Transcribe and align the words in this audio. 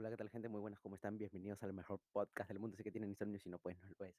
Hola, 0.00 0.08
¿qué 0.08 0.16
tal, 0.16 0.30
gente? 0.30 0.48
Muy 0.48 0.62
buenas, 0.62 0.80
¿cómo 0.80 0.94
están? 0.94 1.18
Bienvenidos 1.18 1.62
al 1.62 1.74
mejor 1.74 2.00
podcast 2.12 2.48
del 2.48 2.58
mundo. 2.58 2.74
Sé 2.74 2.82
que 2.82 2.90
tienen 2.90 3.10
insomnio, 3.10 3.38
si 3.38 3.50
no, 3.50 3.58
pues 3.58 3.78
no 3.82 3.88
lo 3.98 4.06
es. 4.06 4.14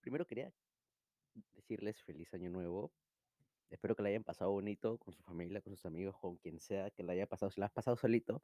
Primero 0.00 0.26
quería 0.26 0.50
decirles 1.52 2.02
feliz 2.02 2.32
año 2.32 2.48
nuevo. 2.48 2.90
Espero 3.68 3.94
que 3.94 4.02
la 4.02 4.08
hayan 4.08 4.24
pasado 4.24 4.52
bonito 4.52 4.96
con 4.96 5.12
su 5.12 5.22
familia, 5.22 5.60
con 5.60 5.76
sus 5.76 5.84
amigos, 5.84 6.16
con 6.18 6.38
quien 6.38 6.60
sea 6.60 6.90
que 6.92 7.02
la 7.02 7.12
haya 7.12 7.26
pasado. 7.26 7.50
Si 7.50 7.60
la 7.60 7.66
has 7.66 7.72
pasado 7.72 7.98
solito, 7.98 8.42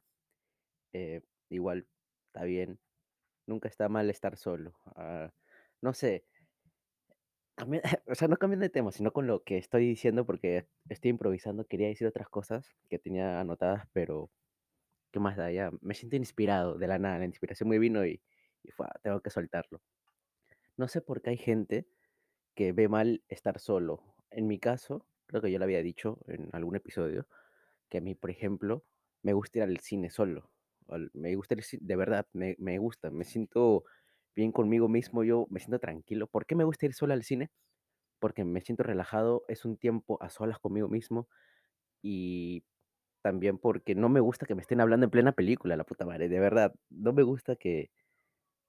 eh, 0.93 1.23
igual 1.49 1.87
está 2.27 2.45
bien. 2.45 2.79
Nunca 3.47 3.71
está 3.71 3.89
mal 3.89 4.11
estar 4.11 4.37
solo. 4.37 4.75
Ah, 4.97 5.33
no 5.81 5.95
sé, 5.95 6.27
o 8.07 8.15
sea, 8.15 8.29
no 8.29 8.37
cambien 8.37 8.61
de 8.61 8.69
tema, 8.69 8.93
sino 8.93 9.11
con 9.15 9.27
lo 9.27 9.43
que 9.43 9.57
estoy 9.57 9.87
diciendo, 9.87 10.27
porque 10.27 10.67
estoy 10.91 11.13
improvisando. 11.13 11.65
Quería 11.65 11.89
decir 11.89 12.07
otras 12.07 12.29
cosas 12.29 12.77
que 12.91 12.99
tenía 12.99 13.41
anotadas, 13.41 13.89
pero 13.95 14.31
¿qué 15.11 15.21
más 15.21 15.37
da? 15.37 15.51
Ya 15.53 15.71
me 15.81 15.95
siento 15.95 16.17
inspirado 16.17 16.79
de 16.79 16.87
la 16.89 16.99
nada. 16.99 17.19
La 17.19 17.25
inspiración 17.27 17.69
me 17.69 17.79
vino 17.79 18.05
y, 18.07 18.23
y 18.63 18.71
fue, 18.73 18.87
tengo 19.03 19.21
que 19.21 19.31
soltarlo. 19.31 19.83
No 20.77 20.89
sé 20.89 21.01
por 21.01 21.23
qué 21.23 21.31
hay 21.31 21.37
gente 21.37 21.87
que 22.55 22.73
ve 22.73 22.89
mal 22.89 23.25
estar 23.29 23.59
solo. 23.61 24.17
En 24.31 24.47
mi 24.47 24.59
caso, 24.59 25.07
creo 25.27 25.43
que 25.43 25.51
yo 25.53 25.59
lo 25.59 25.65
había 25.65 25.83
dicho 25.83 26.21
en 26.29 26.49
algún 26.53 26.77
episodio, 26.77 27.29
que 27.89 27.99
a 27.99 28.01
mí, 28.01 28.15
por 28.15 28.31
ejemplo, 28.31 28.85
me 29.23 29.33
gusta 29.33 29.59
ir 29.59 29.65
al 29.65 29.79
cine 29.81 30.11
solo. 30.11 30.51
Me 31.15 31.35
gusta 31.37 31.55
ir, 31.55 31.65
de 31.81 31.97
verdad, 31.97 32.27
me, 32.33 32.57
me 32.59 32.79
gusta, 32.79 33.11
me 33.11 33.25
siento 33.25 33.85
bien 34.35 34.53
conmigo 34.53 34.89
mismo, 34.89 35.25
yo 35.25 35.47
me 35.51 35.61
siento 35.61 35.79
tranquilo. 35.79 36.27
¿Por 36.29 36.47
qué 36.47 36.57
me 36.57 36.65
gusta 36.65 36.87
ir 36.87 36.95
solo 36.95 37.15
al 37.15 37.25
cine? 37.25 37.51
Porque 38.21 38.45
me 38.45 38.61
siento 38.61 38.83
relajado, 38.85 39.45
es 39.49 39.65
un 39.65 39.77
tiempo 39.79 40.23
a 40.23 40.31
solas 40.31 40.59
conmigo 40.59 40.89
mismo 40.89 41.29
y 42.03 42.65
también 43.23 43.59
porque 43.59 43.95
no 43.95 44.09
me 44.09 44.21
gusta 44.21 44.47
que 44.47 44.55
me 44.55 44.63
estén 44.63 44.81
hablando 44.81 45.05
en 45.05 45.11
plena 45.11 45.33
película, 45.33 45.77
la 45.77 45.85
puta 45.85 46.07
madre, 46.07 46.29
de 46.29 46.41
verdad. 46.41 46.75
No 46.91 47.13
me 47.13 47.23
gusta 47.23 47.57
que, 47.57 47.91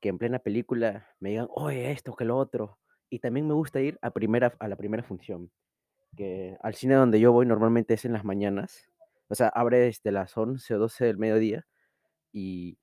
que 0.02 0.10
en 0.10 0.18
plena 0.18 0.40
película 0.40 1.08
me 1.20 1.30
digan, 1.30 1.48
oye, 1.52 1.92
esto, 1.92 2.16
que 2.16 2.26
lo 2.26 2.38
otro. 2.38 2.80
Y 3.10 3.20
también 3.20 3.48
me 3.48 3.54
gusta 3.54 3.82
ir 3.82 4.00
a, 4.02 4.12
primera, 4.12 4.56
a 4.60 4.68
la 4.68 4.76
primera 4.78 5.04
función, 5.04 5.52
que 6.18 6.58
al 6.62 6.76
cine 6.76 6.96
donde 6.96 7.20
yo 7.20 7.32
voy 7.34 7.46
normalmente 7.46 7.96
es 7.96 8.06
en 8.06 8.14
las 8.14 8.26
mañanas. 8.26 8.90
O 9.30 9.36
sea, 9.36 9.50
abre 9.50 9.80
desde 9.80 10.12
las 10.12 10.38
11 10.38 10.76
o 10.76 10.80
12 10.80 11.06
del 11.06 11.18
mediodía 11.18 11.66
y 12.34 12.78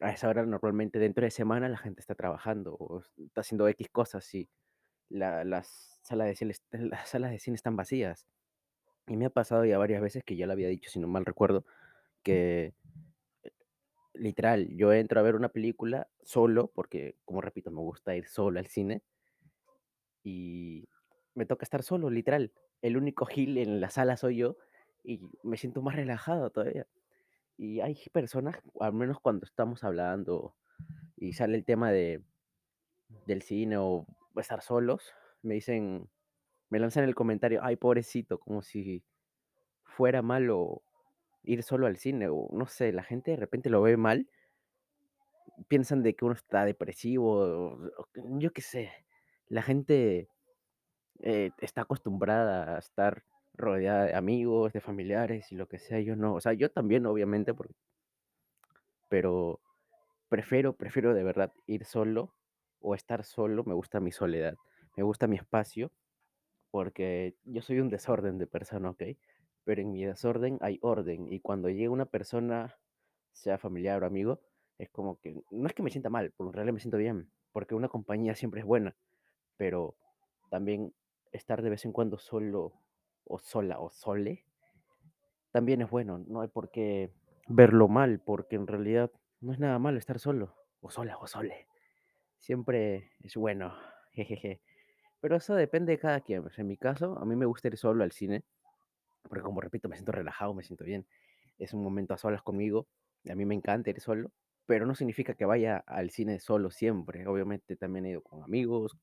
a 0.00 0.10
esa 0.12 0.28
hora 0.28 0.44
normalmente 0.46 0.98
dentro 0.98 1.24
de 1.24 1.30
semana 1.30 1.68
la 1.68 1.78
gente 1.78 2.00
está 2.00 2.14
trabajando 2.14 2.74
o 2.74 3.02
está 3.18 3.40
haciendo 3.42 3.68
X 3.68 3.88
cosas 3.90 4.34
y 4.34 4.48
la- 5.10 5.44
las, 5.44 6.00
salas 6.02 6.28
de 6.28 6.36
cine, 6.36 6.54
las 6.72 7.08
salas 7.10 7.30
de 7.32 7.38
cine 7.40 7.56
están 7.56 7.76
vacías. 7.76 8.26
Y 9.06 9.16
me 9.16 9.26
ha 9.26 9.30
pasado 9.30 9.64
ya 9.64 9.78
varias 9.78 10.00
veces 10.00 10.24
que 10.24 10.36
ya 10.36 10.46
lo 10.46 10.52
había 10.52 10.68
dicho, 10.68 10.90
si 10.90 10.98
no 10.98 11.08
mal 11.08 11.26
recuerdo, 11.26 11.64
que 12.22 12.74
literal, 14.14 14.68
yo 14.76 14.92
entro 14.92 15.20
a 15.20 15.22
ver 15.22 15.34
una 15.34 15.50
película 15.50 16.08
solo, 16.22 16.70
porque 16.74 17.16
como 17.24 17.40
repito, 17.40 17.70
me 17.70 17.80
gusta 17.80 18.16
ir 18.16 18.26
solo 18.26 18.58
al 18.58 18.68
cine 18.68 19.02
y 20.22 20.88
me 21.34 21.46
toca 21.46 21.64
estar 21.64 21.82
solo, 21.82 22.10
literal. 22.10 22.52
El 22.80 22.96
único 22.96 23.26
gil 23.26 23.58
en 23.58 23.80
la 23.80 23.90
sala 23.90 24.16
soy 24.16 24.36
yo 24.36 24.56
y 25.02 25.20
me 25.42 25.56
siento 25.56 25.82
más 25.82 25.96
relajado 25.96 26.50
todavía. 26.50 26.86
Y 27.56 27.80
hay 27.80 27.96
personas, 28.12 28.56
al 28.80 28.94
menos 28.94 29.20
cuando 29.20 29.44
estamos 29.46 29.84
hablando 29.84 30.56
y 31.16 31.34
sale 31.34 31.56
el 31.56 31.64
tema 31.64 31.92
de, 31.92 32.22
del 33.26 33.42
cine 33.42 33.76
o 33.76 34.06
estar 34.36 34.62
solos, 34.62 35.12
me 35.42 35.54
dicen, 35.54 36.08
me 36.74 36.80
lanzan 36.80 37.04
el 37.04 37.14
comentario, 37.14 37.60
ay, 37.62 37.76
pobrecito, 37.76 38.40
como 38.40 38.60
si 38.62 39.04
fuera 39.84 40.22
malo 40.22 40.82
ir 41.44 41.62
solo 41.62 41.86
al 41.86 41.96
cine 41.98 42.28
o 42.30 42.48
no 42.52 42.66
sé, 42.66 42.92
la 42.92 43.04
gente 43.04 43.32
de 43.32 43.38
repente 43.38 43.70
lo 43.70 43.82
ve 43.82 43.96
mal, 43.96 44.28
piensan 45.68 46.02
de 46.02 46.14
que 46.14 46.24
uno 46.24 46.34
está 46.34 46.64
depresivo, 46.64 47.78
que- 48.12 48.22
yo 48.38 48.52
qué 48.52 48.62
sé, 48.62 48.90
la 49.48 49.62
gente 49.62 50.28
eh, 51.22 51.50
está 51.60 51.82
acostumbrada 51.82 52.76
a 52.76 52.78
estar 52.80 53.24
rodeada 53.54 54.04
de 54.06 54.14
amigos, 54.14 54.72
de 54.72 54.80
familiares 54.80 55.52
y 55.52 55.56
lo 55.56 55.68
que 55.68 55.78
sea, 55.78 56.00
yo 56.00 56.16
no, 56.16 56.34
o 56.34 56.40
sea, 56.40 56.54
yo 56.54 56.70
también 56.70 57.06
obviamente, 57.06 57.54
pero 59.08 59.60
prefiero, 60.28 60.76
prefiero 60.76 61.14
de 61.14 61.24
verdad 61.24 61.52
ir 61.66 61.84
solo 61.84 62.34
o 62.80 62.94
estar 62.94 63.24
solo, 63.24 63.64
me 63.64 63.74
gusta 63.74 64.00
mi 64.00 64.12
soledad, 64.12 64.56
me 64.96 65.02
gusta 65.02 65.26
mi 65.26 65.36
espacio, 65.36 65.92
porque 66.74 67.36
yo 67.44 67.62
soy 67.62 67.78
un 67.78 67.88
desorden 67.88 68.36
de 68.36 68.48
persona, 68.48 68.90
¿ok? 68.90 69.04
Pero 69.62 69.80
en 69.80 69.92
mi 69.92 70.04
desorden 70.04 70.58
hay 70.60 70.80
orden 70.82 71.32
y 71.32 71.38
cuando 71.38 71.68
llega 71.68 71.92
una 71.92 72.04
persona, 72.04 72.76
sea 73.30 73.58
familiar 73.58 74.02
o 74.02 74.06
amigo, 74.06 74.40
es 74.78 74.90
como 74.90 75.20
que, 75.20 75.40
no 75.52 75.68
es 75.68 75.72
que 75.72 75.84
me 75.84 75.90
sienta 75.90 76.10
mal, 76.10 76.32
porque 76.36 76.48
en 76.48 76.52
realidad 76.54 76.74
me 76.74 76.80
siento 76.80 76.96
bien, 76.96 77.30
porque 77.52 77.76
una 77.76 77.88
compañía 77.88 78.34
siempre 78.34 78.58
es 78.62 78.66
buena, 78.66 78.96
pero 79.56 79.94
también 80.50 80.92
estar 81.30 81.62
de 81.62 81.70
vez 81.70 81.84
en 81.84 81.92
cuando 81.92 82.18
solo 82.18 82.72
o 83.22 83.38
sola 83.38 83.78
o 83.78 83.88
sole 83.88 84.44
también 85.52 85.80
es 85.80 85.90
bueno, 85.90 86.24
no 86.26 86.40
hay 86.40 86.48
por 86.48 86.72
qué 86.72 87.12
verlo 87.46 87.86
mal, 87.86 88.18
porque 88.18 88.56
en 88.56 88.66
realidad 88.66 89.12
no 89.40 89.52
es 89.52 89.60
nada 89.60 89.78
malo 89.78 89.98
estar 89.98 90.18
solo 90.18 90.56
o 90.80 90.90
sola 90.90 91.18
o 91.18 91.28
sole. 91.28 91.68
Siempre 92.40 93.12
es 93.20 93.36
bueno, 93.36 93.72
jejeje. 94.10 94.60
Pero 95.24 95.36
eso 95.36 95.54
depende 95.54 95.92
de 95.92 95.98
cada 95.98 96.20
quien. 96.20 96.42
pues, 96.42 96.58
En 96.58 96.66
mi 96.66 96.76
caso, 96.76 97.18
a 97.18 97.24
mí 97.24 97.34
me 97.34 97.46
gusta 97.46 97.68
ir 97.68 97.78
solo 97.78 98.04
al 98.04 98.12
cine, 98.12 98.44
porque 99.22 99.40
como 99.42 99.62
repito, 99.62 99.88
me 99.88 99.96
siento 99.96 100.12
relajado, 100.12 100.52
me 100.52 100.62
siento 100.62 100.84
bien. 100.84 101.06
Es 101.56 101.72
un 101.72 101.82
momento 101.82 102.12
a 102.12 102.18
solas 102.18 102.42
conmigo, 102.42 102.88
y 103.22 103.30
a 103.30 103.34
mí 103.34 103.46
me 103.46 103.54
encanta 103.54 103.88
ir 103.88 104.02
solo, 104.02 104.32
pero 104.66 104.84
no 104.84 104.94
significa 104.94 105.32
que 105.32 105.46
vaya 105.46 105.78
al 105.78 106.10
cine 106.10 106.40
solo 106.40 106.70
siempre. 106.70 107.26
Obviamente 107.26 107.74
también 107.74 108.04
he 108.04 108.10
ido 108.10 108.20
con 108.20 108.42
amigos, 108.42 108.98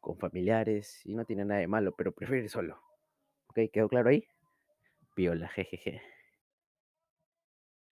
con 0.00 0.18
familiares, 0.18 1.00
y 1.06 1.14
no 1.14 1.24
tiene 1.24 1.46
nada 1.46 1.60
de 1.60 1.66
malo, 1.66 1.94
pero 1.96 2.12
prefiero 2.12 2.42
ir 2.42 2.50
solo. 2.50 2.82
¿Ok? 3.46 3.60
¿Quedó 3.72 3.88
claro 3.88 4.10
ahí? 4.10 4.28
Piola, 5.14 5.48
jejeje. 5.48 6.02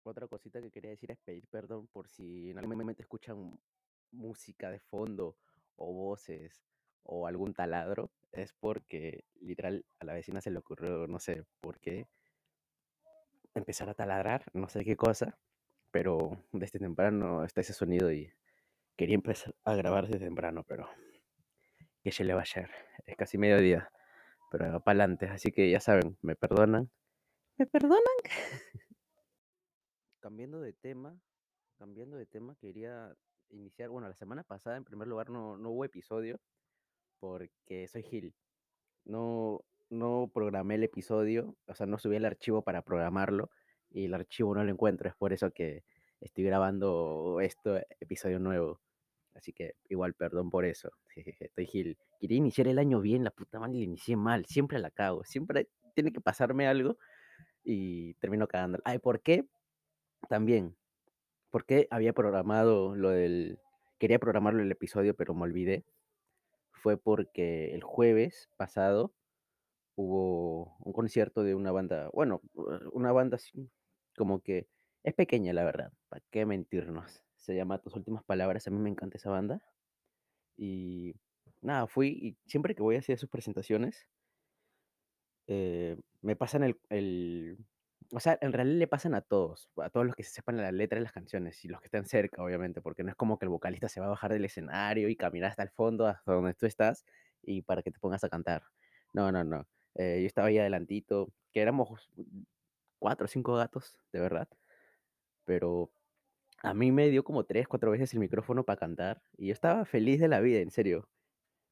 Otra 0.03 0.27
cosita 0.27 0.61
que 0.61 0.69
quería 0.69 0.91
decir 0.91 1.09
es 1.09 1.17
pedir 1.17 1.47
perdón 1.47 1.87
por 1.87 2.07
si 2.07 2.51
en 2.51 2.59
algún 2.59 2.77
momento 2.77 3.01
escuchan 3.01 3.59
música 4.11 4.69
de 4.69 4.79
fondo 4.81 5.35
o 5.77 5.91
voces 5.91 6.63
o 7.03 7.27
algún 7.27 7.53
taladro. 7.53 8.11
Es 8.31 8.53
porque 8.53 9.23
literal 9.39 9.85
a 9.99 10.05
la 10.05 10.13
vecina 10.13 10.41
se 10.41 10.51
le 10.51 10.59
ocurrió, 10.59 11.07
no 11.07 11.19
sé 11.19 11.43
por 11.61 11.79
qué, 11.79 12.07
empezar 13.53 13.89
a 13.89 13.93
taladrar, 13.93 14.45
no 14.53 14.67
sé 14.69 14.83
qué 14.83 14.95
cosa, 14.95 15.37
pero 15.91 16.43
desde 16.51 16.79
temprano 16.79 17.43
está 17.43 17.61
ese 17.61 17.73
sonido 17.73 18.11
y 18.11 18.33
quería 18.95 19.15
empezar 19.15 19.53
a 19.63 19.75
grabar 19.75 20.07
desde 20.07 20.25
temprano, 20.25 20.63
pero 20.67 20.89
¿qué 22.03 22.11
se 22.11 22.23
le 22.23 22.33
va 22.33 22.39
a 22.39 22.43
hacer? 22.43 22.71
Es 23.05 23.15
casi 23.15 23.37
mediodía, 23.37 23.91
pero 24.51 24.81
para 24.83 25.03
adelante, 25.03 25.27
así 25.27 25.51
que 25.51 25.69
ya 25.69 25.79
saben, 25.79 26.17
me 26.21 26.35
perdonan. 26.35 26.89
¿Me 27.57 27.67
perdonan? 27.67 28.01
Cambiando 30.19 30.61
de 30.61 30.73
tema, 30.73 31.19
cambiando 31.77 32.17
de 32.17 32.25
tema, 32.25 32.55
quería 32.55 33.15
iniciar, 33.49 33.89
bueno, 33.89 34.07
la 34.07 34.15
semana 34.15 34.43
pasada 34.43 34.77
en 34.77 34.83
primer 34.83 35.07
lugar 35.07 35.29
no, 35.29 35.57
no 35.57 35.69
hubo 35.69 35.85
episodio 35.85 36.39
porque 37.23 37.87
soy 37.87 38.03
Gil. 38.03 38.33
No, 39.05 39.63
no 39.89 40.29
programé 40.33 40.75
el 40.75 40.83
episodio, 40.83 41.55
o 41.67 41.73
sea, 41.73 41.85
no 41.85 41.97
subí 41.97 42.17
el 42.17 42.25
archivo 42.25 42.63
para 42.63 42.81
programarlo 42.81 43.49
y 43.89 44.05
el 44.05 44.13
archivo 44.13 44.53
no 44.53 44.61
lo 44.61 44.69
encuentro, 44.69 45.07
es 45.07 45.15
por 45.15 45.31
eso 45.31 45.49
que 45.51 45.85
estoy 46.19 46.43
grabando 46.43 47.39
este 47.39 47.87
episodio 48.01 48.39
nuevo. 48.39 48.81
Así 49.35 49.53
que 49.53 49.75
igual, 49.87 50.15
perdón 50.15 50.49
por 50.49 50.65
eso. 50.65 50.91
Estoy 51.15 51.65
Gil. 51.65 51.97
Quería 52.19 52.37
iniciar 52.37 52.67
el 52.67 52.77
año 52.77 52.99
bien, 52.99 53.23
la 53.23 53.31
puta 53.31 53.57
madre 53.57 53.77
la 53.77 53.85
inicié 53.85 54.17
mal, 54.17 54.45
siempre 54.45 54.77
la 54.79 54.91
cago, 54.91 55.23
siempre 55.23 55.69
tiene 55.95 56.11
que 56.11 56.19
pasarme 56.19 56.67
algo 56.67 56.97
y 57.63 58.15
termino 58.15 58.49
cagándola. 58.49 58.83
Ay, 58.83 58.99
¿por 58.99 59.21
qué? 59.21 59.45
También, 60.27 60.75
¿por 61.51 61.65
qué 61.65 61.87
había 61.89 62.11
programado 62.11 62.97
lo 62.97 63.11
del... 63.11 63.59
Quería 63.97 64.19
programarlo 64.19 64.61
el 64.61 64.71
episodio, 64.71 65.15
pero 65.15 65.33
me 65.33 65.43
olvidé. 65.43 65.85
Fue 66.83 66.97
porque 66.97 67.73
el 67.73 67.81
jueves 67.81 68.49
pasado 68.57 69.15
hubo 69.95 70.77
un 70.79 70.93
concierto 70.93 71.43
de 71.43 71.55
una 71.55 71.71
banda, 71.71 72.09
bueno, 72.13 72.41
una 72.93 73.11
banda 73.13 73.37
así 73.37 73.71
como 74.17 74.41
que 74.41 74.67
es 75.03 75.13
pequeña, 75.15 75.53
la 75.53 75.63
verdad, 75.65 75.93
¿para 76.09 76.23
qué 76.31 76.45
mentirnos? 76.45 77.23
Se 77.37 77.55
llama 77.55 77.79
Tus 77.81 77.95
Últimas 77.95 78.23
Palabras, 78.25 78.67
a 78.67 78.71
mí 78.71 78.79
me 78.79 78.89
encanta 78.89 79.17
esa 79.17 79.31
banda. 79.31 79.61
Y 80.57 81.15
nada, 81.61 81.87
fui 81.87 82.09
y 82.09 82.37
siempre 82.49 82.75
que 82.75 82.83
voy 82.83 82.95
a 82.95 82.99
hacer 82.99 83.19
sus 83.19 83.29
presentaciones, 83.29 84.07
eh, 85.47 85.97
me 86.21 86.35
pasan 86.35 86.63
el, 86.63 86.79
el- 86.89 87.57
O 88.11 88.19
sea, 88.19 88.37
en 88.41 88.53
realidad 88.53 88.77
le 88.79 88.87
pasan 88.87 89.13
a 89.15 89.21
todos, 89.21 89.69
a 89.77 89.89
todos 89.89 90.05
los 90.05 90.15
que 90.15 90.23
se 90.23 90.31
sepan 90.31 90.57
la 90.57 90.71
letra 90.71 90.97
de 90.97 91.03
las 91.03 91.11
canciones 91.13 91.63
y 91.65 91.67
los 91.67 91.79
que 91.81 91.87
estén 91.87 92.05
cerca, 92.05 92.43
obviamente, 92.43 92.81
porque 92.81 93.03
no 93.03 93.09
es 93.09 93.15
como 93.15 93.37
que 93.39 93.45
el 93.45 93.49
vocalista 93.49 93.89
se 93.89 93.99
va 93.99 94.07
a 94.07 94.09
bajar 94.09 94.31
del 94.33 94.45
escenario 94.45 95.09
y 95.09 95.15
caminar 95.15 95.51
hasta 95.51 95.63
el 95.63 95.69
fondo, 95.71 96.07
hasta 96.07 96.33
donde 96.33 96.53
tú 96.55 96.65
estás, 96.65 97.05
y 97.41 97.61
para 97.63 97.81
que 97.83 97.91
te 97.91 97.99
pongas 97.99 98.23
a 98.23 98.29
cantar. 98.29 98.63
No, 99.13 99.31
no, 99.31 99.43
no. 99.43 99.67
Eh, 99.95 100.19
yo 100.21 100.27
estaba 100.27 100.47
ahí 100.47 100.57
adelantito, 100.59 101.29
que 101.51 101.61
éramos 101.61 102.09
cuatro 102.99 103.25
o 103.25 103.27
cinco 103.27 103.55
gatos, 103.55 103.97
de 104.11 104.19
verdad, 104.19 104.47
pero 105.45 105.91
A 106.63 106.73
mí 106.73 106.91
me 106.91 107.09
dio 107.09 107.23
como 107.23 107.45
3, 107.45 107.67
4 107.67 107.91
veces 107.91 108.13
el 108.13 108.19
micrófono 108.19 108.65
para 108.65 108.79
cantar 108.79 109.23
y 109.37 109.47
yo 109.47 109.53
estaba 109.53 109.85
feliz 109.85 110.19
de 110.21 110.27
la 110.29 110.41
vida, 110.41 110.59
en 110.61 110.71
serio. 110.71 111.09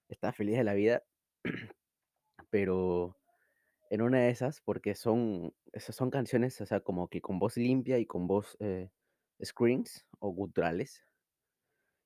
Estaba 0.09 0.33
feliz 0.33 0.57
de 0.57 0.65
la 0.65 0.73
vida, 0.75 1.03
pero 2.51 3.17
en 3.91 4.01
una 4.03 4.19
de 4.21 4.31
esas, 4.31 4.61
porque 4.61 4.95
son 4.95 5.53
esas 5.73 5.95
son 5.97 6.11
canciones, 6.11 6.61
o 6.61 6.67
sea, 6.67 6.81
como 6.81 7.09
que 7.09 7.21
con 7.21 7.39
voz 7.39 7.57
limpia 7.57 7.99
y 7.99 8.07
con 8.07 8.27
voz, 8.27 8.57
eh, 8.61 8.89
screams 9.43 10.07
o 10.19 10.31
guturales. 10.31 11.05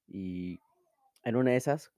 Y 0.08 0.60
en 1.24 1.36
una 1.36 1.52
de 1.52 1.58
esas 1.58 1.92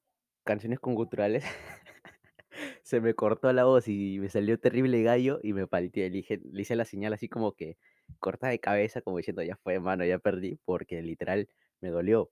canciones 0.45 0.79
con 0.79 0.95
guturales 0.95 1.45
se 2.83 3.01
me 3.01 3.13
cortó 3.13 3.51
la 3.53 3.65
voz 3.65 3.87
y 3.87 4.19
me 4.19 4.29
salió 4.29 4.59
terrible 4.59 5.01
gallo 5.03 5.39
y 5.43 5.53
me 5.53 5.67
palteé. 5.67 6.09
Le 6.09 6.61
hice 6.61 6.75
la 6.75 6.85
señal 6.85 7.13
así 7.13 7.29
como 7.29 7.53
que 7.53 7.77
corta 8.19 8.47
de 8.49 8.59
cabeza, 8.59 9.01
como 9.01 9.17
diciendo: 9.17 9.43
"Ya 9.43 9.55
fue, 9.57 9.79
mano, 9.79 10.05
ya 10.05 10.19
perdí", 10.19 10.59
porque 10.65 11.01
literal 11.01 11.49
me 11.81 11.89
dolió. 11.89 12.31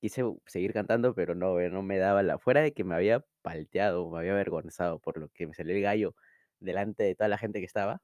Quise 0.00 0.24
seguir 0.46 0.72
cantando, 0.72 1.14
pero 1.14 1.34
no, 1.34 1.60
eh, 1.60 1.70
no 1.70 1.82
me 1.82 1.98
daba 1.98 2.22
la 2.22 2.38
fuera 2.38 2.60
de 2.62 2.72
que 2.74 2.84
me 2.84 2.94
había 2.96 3.24
palteado, 3.42 4.10
me 4.10 4.18
había 4.20 4.32
avergonzado 4.32 4.98
por 5.00 5.18
lo 5.18 5.28
que 5.30 5.46
me 5.46 5.54
salió 5.54 5.74
el 5.76 5.82
gallo 5.82 6.14
delante 6.62 7.04
de 7.04 7.14
toda 7.14 7.28
la 7.28 7.38
gente 7.38 7.60
que 7.60 7.66
estaba 7.66 8.02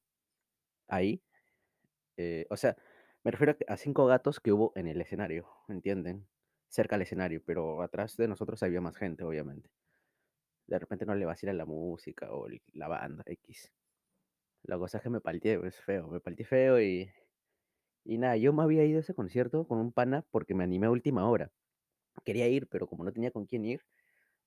ahí, 0.89 1.23
eh, 2.17 2.47
o 2.51 2.57
sea, 2.57 2.77
me 3.25 3.31
refiero 3.31 3.57
a 3.69 3.77
5 3.77 4.07
gatos 4.07 4.41
que 4.41 4.53
hubo 4.53 4.73
en 4.77 4.89
el 4.89 5.01
escenario, 5.01 5.49
¿entienden? 5.69 6.29
Cerca 6.69 6.97
al 6.97 7.03
escenario, 7.03 7.43
pero 7.45 7.83
atrás 7.83 8.17
de 8.17 8.29
nosotros 8.29 8.63
había 8.63 8.81
más 8.81 8.97
gente, 8.97 9.25
obviamente. 9.25 9.71
De 10.67 10.79
repente 10.79 11.07
no 11.07 11.15
le 11.17 11.27
vacila 11.27 11.53
la 11.53 11.67
música 11.67 12.33
o 12.33 12.47
la 12.75 12.89
banda, 12.89 13.25
equis. 13.27 13.73
La 14.65 14.79
cosa 14.79 14.99
es 14.99 15.05
que 15.05 15.11
me 15.11 15.21
palteé, 15.21 15.59
pues, 15.61 15.81
feo, 15.81 16.09
me 16.09 16.21
palteé 16.21 16.47
feo 16.47 16.81
y 16.81 17.11
y 18.05 18.19
nada, 18.19 18.37
yo 18.37 18.53
me 18.53 18.63
había 18.63 18.85
ido 18.85 18.99
a 18.99 19.01
ese 19.01 19.15
concierto 19.15 19.67
con 19.69 19.79
un 19.79 19.93
pana 19.93 20.27
porque 20.31 20.55
me 20.55 20.65
animé 20.65 20.87
a 20.87 20.91
última 20.91 21.29
hora. 21.29 21.53
Quería 22.25 22.49
ir, 22.49 22.69
pero 22.69 22.89
como 22.89 23.05
no 23.05 23.13
tenía 23.13 23.31
con 23.33 23.47
quién 23.47 23.65
ir, 23.67 23.83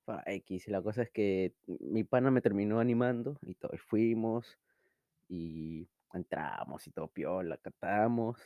fa 0.04 0.22
equis. 0.26 0.68
La 0.68 0.82
cosa 0.82 1.02
es 1.02 1.10
que 1.10 1.54
mi 1.66 2.04
pana 2.04 2.30
me 2.30 2.40
terminó 2.42 2.80
animando 2.80 3.38
y 3.42 3.54
todo, 3.54 3.72
y 3.74 3.78
fuimos, 3.78 4.58
y 5.28 5.88
entramos 6.12 6.86
y 6.86 6.90
todo 6.92 7.08
piola, 7.08 7.56
cantamos, 7.58 8.38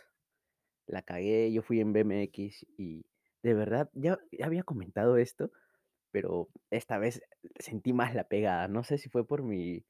la 0.87 1.03
cagué, 1.03 1.53
yo 1.53 1.63
fui 1.63 1.81
en 1.81 1.93
BMX 1.93 2.67
y 2.79 3.07
de 3.43 3.55
verdad, 3.55 3.91
ya 3.95 4.19
ya 4.33 4.47
había 4.47 4.63
comentado 4.65 5.17
esto, 5.19 5.51
pero 6.13 6.49
esta 6.71 6.99
vez 6.99 7.23
sentí 7.59 7.93
más 7.93 8.15
la 8.15 8.29
pegada. 8.29 8.69
No 8.69 8.85
sé 8.85 8.99
si 8.99 9.09
fue 9.09 9.27
por 9.27 9.43
mi 9.43 9.85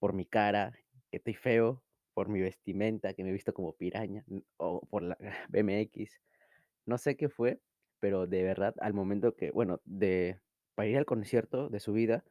por 0.00 0.14
mi 0.14 0.26
cara, 0.26 0.72
que 1.10 1.18
estoy 1.18 1.34
feo, 1.34 1.82
por 2.14 2.28
mi 2.28 2.40
vestimenta, 2.40 3.14
que 3.14 3.24
me 3.24 3.30
he 3.30 3.32
visto 3.32 3.54
como 3.54 3.74
piraña, 3.76 4.24
o 4.58 4.80
por 4.88 5.02
la 5.02 5.18
BMX. 5.50 6.20
No 6.86 6.98
sé 6.98 7.16
qué 7.16 7.28
fue, 7.28 7.60
pero 8.00 8.26
de 8.26 8.42
verdad, 8.42 8.74
al 8.80 8.94
momento 8.94 9.36
que, 9.36 9.50
bueno, 9.52 9.80
de 9.84 10.40
para 10.74 10.88
ir 10.88 10.98
al 10.98 11.06
concierto 11.06 11.68
de 11.68 11.80
subida, 11.80 12.24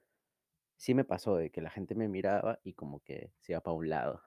sí 0.77 0.93
me 0.93 1.05
pasó 1.05 1.35
de 1.37 1.51
que 1.51 1.61
la 1.61 1.69
gente 1.69 1.95
me 1.95 2.07
miraba 2.07 2.59
y 2.63 2.73
como 2.73 3.01
que 3.01 3.33
se 3.39 3.53
iba 3.53 3.61
para 3.61 3.75
un 3.75 3.89
lado. 3.89 4.23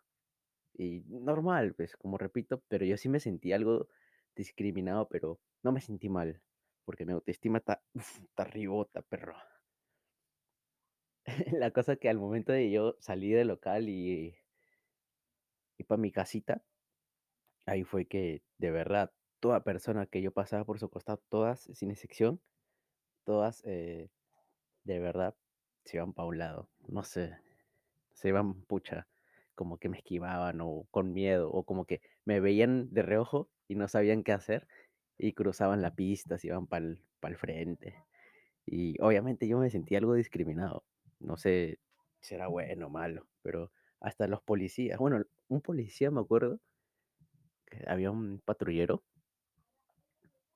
Y 0.74 1.02
normal, 1.08 1.74
pues, 1.74 1.96
como 1.96 2.18
repito, 2.18 2.62
pero 2.68 2.84
yo 2.84 2.96
sí 2.96 3.08
me 3.08 3.20
sentí 3.20 3.52
algo 3.52 3.88
discriminado, 4.36 5.08
pero 5.08 5.40
no 5.62 5.72
me 5.72 5.80
sentí 5.80 6.08
mal, 6.08 6.42
porque 6.84 7.06
mi 7.06 7.12
autoestima 7.12 7.58
está, 7.58 7.82
está 7.94 8.42
arribota, 8.44 9.02
perro. 9.02 9.36
La 11.52 11.70
cosa 11.70 11.96
que 11.96 12.08
al 12.08 12.18
momento 12.18 12.52
de 12.52 12.70
yo 12.70 12.96
salir 13.00 13.36
del 13.36 13.48
local 13.48 13.88
y 13.88 14.36
y 15.78 15.84
para 15.84 16.00
mi 16.00 16.12
casita 16.12 16.62
ahí 17.66 17.84
fue 17.84 18.06
que, 18.06 18.42
de 18.58 18.70
verdad, 18.70 19.12
toda 19.40 19.64
persona 19.64 20.06
que 20.06 20.22
yo 20.22 20.32
pasaba 20.32 20.64
por 20.64 20.78
su 20.78 20.88
costado, 20.88 21.22
todas, 21.28 21.68
sin 21.74 21.90
excepción, 21.90 22.40
todas, 23.24 23.62
eh, 23.64 24.10
de 24.84 24.98
verdad, 24.98 25.34
se 25.84 25.96
iban 25.98 26.12
para 26.12 26.28
un 26.28 26.38
lado. 26.38 26.68
No 26.88 27.04
sé, 27.04 27.36
se 28.12 28.28
iban, 28.28 28.54
pucha, 28.62 29.06
como 29.54 29.78
que 29.78 29.88
me 29.88 29.98
esquivaban 29.98 30.60
o 30.60 30.86
con 30.90 31.12
miedo, 31.12 31.50
o 31.50 31.64
como 31.64 31.84
que 31.84 32.00
me 32.24 32.40
veían 32.40 32.92
de 32.92 33.02
reojo 33.02 33.48
y 33.68 33.74
no 33.74 33.88
sabían 33.88 34.22
qué 34.22 34.32
hacer, 34.32 34.66
y 35.18 35.32
cruzaban 35.34 35.82
la 35.82 35.94
pista, 35.94 36.38
se 36.38 36.48
iban 36.48 36.66
para 36.66 36.86
el 36.86 37.36
frente. 37.36 37.94
Y 38.66 39.00
obviamente 39.02 39.48
yo 39.48 39.58
me 39.58 39.70
sentí 39.70 39.96
algo 39.96 40.14
discriminado. 40.14 40.84
No 41.20 41.36
sé 41.36 41.78
si 42.20 42.34
era 42.34 42.48
bueno 42.48 42.86
o 42.86 42.90
malo, 42.90 43.26
pero 43.42 43.70
hasta 44.00 44.26
los 44.26 44.42
policías, 44.42 44.98
bueno, 44.98 45.24
un 45.48 45.60
policía, 45.60 46.10
me 46.10 46.20
acuerdo 46.20 46.60
que 47.66 47.84
había 47.86 48.10
un 48.10 48.40
patrullero 48.44 49.02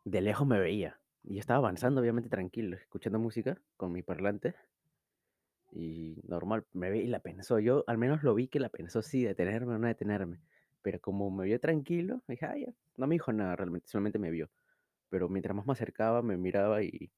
de 0.05 0.21
lejos 0.21 0.47
me 0.47 0.61
veía, 0.61 1.01
y 1.27 1.35
yo 1.35 1.41
estaba 1.41 1.59
avanzando, 1.59 2.01
obviamente 2.01 2.31
tranquilo, 2.31 2.77
escuchando 2.79 3.19
música 3.21 3.63
con 3.77 3.93
mi 3.93 4.03
parlante 4.03 4.55
y 5.73 6.21
normal, 6.27 6.67
me 6.73 6.91
ve 6.91 6.99
y 6.99 7.07
la 7.07 7.21
pensó. 7.21 7.59
Yo 7.59 7.85
al 7.87 7.99
menos 7.99 8.23
lo 8.23 8.35
vi 8.35 8.49
que 8.49 8.61
la 8.61 8.69
pensó, 8.71 9.03
sí, 9.03 9.25
detenerme 9.25 9.75
o 9.75 9.79
no 9.79 9.87
detenerme, 9.89 10.41
pero 10.83 11.01
como 11.01 11.31
me 11.31 11.45
vio 11.47 11.61
tranquilo, 11.61 12.23
dije: 12.29 12.47
"Ah, 12.47 12.57
ya", 12.59 12.73
no 12.97 13.07
me 13.07 13.15
dijo 13.17 13.33
nada 13.33 13.57
realmente, 13.57 13.89
solamente 13.89 14.19
me 14.19 14.31
vio, 14.31 14.51
pero 15.11 15.29
mientras 15.29 15.57
más 15.57 15.67
me 15.67 15.73
acercaba, 15.75 16.23
me 16.23 16.37
miraba 16.39 16.83
y 16.85 17.13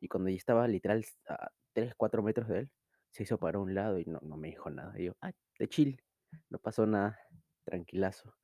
y 0.00 0.08
cuando 0.08 0.30
ya 0.30 0.36
estaba 0.36 0.68
literal 0.68 1.04
a 1.28 1.50
3, 1.74 1.94
4 1.96 2.22
metros 2.22 2.48
de 2.48 2.60
él, 2.60 2.70
se 3.10 3.24
hizo 3.24 3.38
para 3.38 3.58
un 3.60 3.74
lado 3.74 3.98
y 4.00 4.04
no 4.06 4.20
no 4.22 4.36
me 4.38 4.48
dijo 4.50 4.70
nada. 4.70 4.94
Y 5.00 5.06
yo: 5.06 5.16
"Ah, 5.22 5.32
de 5.58 5.68
chill, 5.68 6.02
no 6.50 6.58
pasó 6.60 6.86
nada, 6.86 7.18
tranquilazo". 7.64 8.34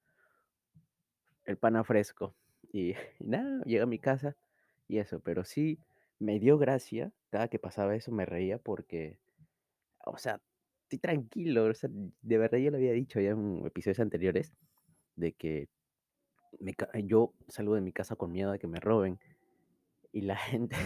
El 1.45 1.57
pana 1.59 1.85
fresco. 1.85 2.37
Y 2.73 2.93
y 3.19 3.27
nada, 3.27 3.63
llegué 3.65 3.83
a 3.83 3.87
mi 3.87 3.99
casa 3.99 4.37
y 4.89 4.99
eso, 4.99 5.21
pero 5.21 5.45
sí 5.45 5.79
me 6.19 6.39
dio 6.39 6.59
gracia, 6.59 7.13
cada 7.31 7.49
que 7.49 7.59
pasaba 7.59 7.95
eso 7.95 8.13
me 8.13 8.27
reía 8.27 8.59
porque, 8.59 9.19
o 10.05 10.19
sea, 10.19 10.41
estoy 10.83 10.99
tranquilo, 10.99 11.65
o 11.65 11.75
sea, 11.75 11.91
de 11.93 12.39
verdad 12.39 12.59
yo 12.59 12.71
lo 12.71 12.77
había 12.77 12.93
dicho 12.93 13.21
ya 13.21 13.31
en 13.31 13.65
episodios 13.67 14.01
anteriores, 14.01 14.55
de 15.17 15.33
que 15.33 15.69
me 16.61 16.75
yo 17.05 17.35
salgo 17.49 17.75
de 17.75 17.81
mi 17.81 17.93
casa 17.93 18.17
con 18.17 18.33
miedo 18.33 18.53
de 18.53 18.59
que 18.59 18.67
me 18.67 18.81
roben, 18.81 19.19
y 20.13 20.23
la 20.23 20.37
gente 20.37 20.77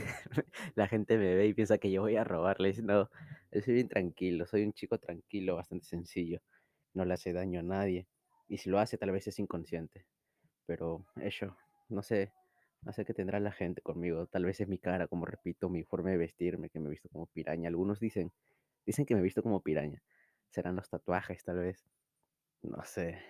la 0.74 0.88
gente 0.88 1.18
me 1.18 1.34
ve 1.34 1.46
y 1.48 1.54
piensa 1.54 1.78
que 1.78 1.90
yo 1.90 2.02
voy 2.02 2.16
a 2.16 2.24
robarles. 2.24 2.82
No, 2.82 3.10
yo 3.52 3.60
soy 3.60 3.74
bien 3.74 3.88
tranquilo, 3.88 4.46
soy 4.46 4.64
un 4.64 4.72
chico 4.72 4.98
tranquilo, 4.98 5.56
bastante 5.56 5.86
sencillo, 5.86 6.40
no 6.94 7.04
le 7.04 7.14
hace 7.14 7.32
daño 7.32 7.60
a 7.60 7.62
nadie, 7.62 8.06
y 8.48 8.58
si 8.58 8.70
lo 8.70 8.78
hace, 8.78 8.98
tal 8.98 9.12
vez 9.12 9.26
es 9.28 9.38
inconsciente, 9.38 10.06
pero 10.66 11.04
eso, 11.16 11.56
no 11.88 12.02
sé 12.02 12.32
no 12.82 12.92
sé 12.92 13.04
qué 13.04 13.14
tendrá 13.14 13.40
la 13.40 13.52
gente 13.52 13.82
conmigo, 13.82 14.26
tal 14.26 14.44
vez 14.44 14.60
es 14.60 14.68
mi 14.68 14.78
cara, 14.78 15.08
como 15.08 15.26
repito, 15.26 15.68
mi 15.68 15.82
forma 15.84 16.10
de 16.10 16.16
vestirme, 16.16 16.70
que 16.70 16.80
me 16.80 16.86
he 16.88 16.90
visto 16.90 17.08
como 17.08 17.26
piraña. 17.26 17.68
Algunos 17.68 18.00
dicen 18.00 18.32
dicen 18.86 19.04
que 19.06 19.14
me 19.14 19.20
he 19.20 19.24
visto 19.24 19.42
como 19.42 19.62
piraña. 19.62 20.02
¿Serán 20.48 20.76
los 20.76 20.88
tatuajes, 20.88 21.44
tal 21.44 21.58
vez? 21.58 21.84
No 22.62 22.84
sé, 22.84 23.20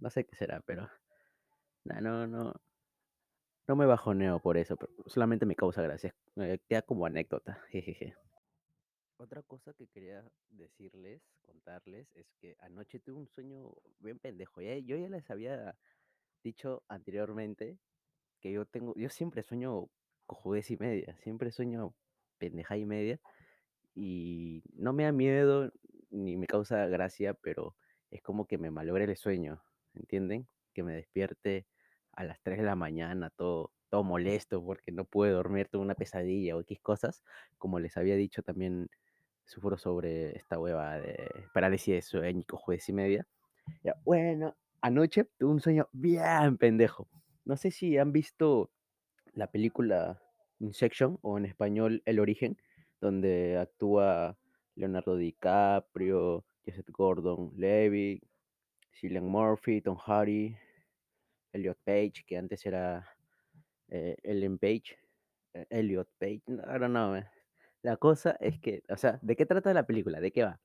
no 0.00 0.10
sé 0.10 0.24
qué 0.24 0.36
será, 0.36 0.60
pero 0.60 0.88
na 1.84 2.00
no 2.00 2.26
no 2.26 2.54
no 3.68 3.76
me 3.76 3.86
bajoneo 3.86 4.40
por 4.40 4.56
eso, 4.56 4.76
pero 4.76 4.92
solamente 5.06 5.44
me 5.44 5.56
causa 5.56 5.82
gracia, 5.82 6.14
eh, 6.36 6.58
queda 6.68 6.82
como 6.82 7.06
anécdota, 7.06 7.60
jejeje. 7.68 8.14
Otra 9.18 9.42
cosa 9.42 9.72
que 9.72 9.88
quería 9.88 10.22
decirles, 10.50 11.22
contarles, 11.42 12.06
es 12.14 12.26
que 12.40 12.54
anoche 12.60 13.00
tuve 13.00 13.18
un 13.18 13.28
sueño 13.28 13.72
bien 13.98 14.18
pendejo, 14.18 14.60
yo 14.60 14.96
ya 14.96 15.08
les 15.08 15.30
había 15.30 15.76
dicho 16.44 16.84
anteriormente 16.88 17.78
que 18.40 18.52
yo 18.52 18.66
tengo 18.66 18.94
yo 18.96 19.10
siempre 19.10 19.42
sueño 19.42 19.88
cojudez 20.26 20.70
y 20.70 20.76
media, 20.76 21.16
siempre 21.18 21.52
sueño 21.52 21.94
pendejada 22.38 22.78
y 22.78 22.86
media, 22.86 23.20
y 23.94 24.62
no 24.74 24.92
me 24.92 25.04
da 25.04 25.12
miedo 25.12 25.72
ni 26.10 26.36
me 26.36 26.46
causa 26.46 26.86
gracia, 26.86 27.34
pero 27.34 27.76
es 28.10 28.22
como 28.22 28.46
que 28.46 28.58
me 28.58 28.70
malogra 28.70 29.04
el 29.04 29.16
sueño, 29.16 29.62
¿entienden? 29.94 30.48
Que 30.74 30.82
me 30.82 30.94
despierte 30.94 31.66
a 32.12 32.24
las 32.24 32.40
3 32.42 32.58
de 32.58 32.64
la 32.64 32.76
mañana, 32.76 33.30
todo 33.30 33.72
todo 33.88 34.02
molesto 34.04 34.64
porque 34.64 34.90
no 34.92 35.04
pude 35.04 35.30
dormir, 35.30 35.68
tuve 35.68 35.82
una 35.82 35.94
pesadilla 35.94 36.56
o 36.56 36.60
equis 36.60 36.80
cosas, 36.80 37.22
como 37.58 37.78
les 37.78 37.96
había 37.96 38.16
dicho 38.16 38.42
también, 38.42 38.88
sufro 39.44 39.78
sobre 39.78 40.36
esta 40.36 40.58
huevada 40.58 41.00
de 41.00 41.30
parálisis 41.54 41.94
de 41.94 42.02
sueño 42.02 42.42
y 42.42 42.78
y 42.88 42.92
media. 42.92 43.26
Ya, 43.84 43.94
bueno, 44.04 44.56
anoche 44.80 45.24
tuve 45.38 45.52
un 45.52 45.60
sueño 45.60 45.88
bien 45.92 46.58
pendejo. 46.58 47.08
No 47.46 47.56
sé 47.56 47.70
si 47.70 47.96
han 47.96 48.10
visto 48.12 48.72
la 49.32 49.46
película 49.50 50.20
Inception, 50.58 51.18
o 51.22 51.38
en 51.38 51.46
español, 51.46 52.02
El 52.04 52.18
origen, 52.18 52.58
donde 53.00 53.56
actúa 53.56 54.36
Leonardo 54.74 55.16
DiCaprio, 55.16 56.44
Joseph 56.66 56.88
Gordon-Levitt, 56.90 58.24
Cillian 58.92 59.26
Murphy, 59.26 59.80
Tom 59.80 59.96
Hardy, 59.96 60.56
Elliot 61.52 61.78
Page, 61.84 62.24
que 62.26 62.36
antes 62.36 62.66
era, 62.66 63.06
eh, 63.90 64.16
Ellen 64.24 64.58
Page, 64.58 64.98
eh, 65.54 65.66
Elliot 65.70 66.08
Page, 66.18 66.42
I 66.48 66.78
don't 66.80 66.90
know, 66.90 67.12
man. 67.12 67.28
La 67.82 67.96
cosa 67.96 68.32
es 68.40 68.58
que, 68.58 68.82
o 68.88 68.96
sea, 68.96 69.20
¿de 69.22 69.36
qué 69.36 69.46
trata 69.46 69.72
la 69.72 69.86
película? 69.86 70.20
¿De 70.20 70.32
qué 70.32 70.42
va? 70.42 70.60